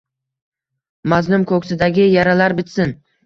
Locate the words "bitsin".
2.61-2.97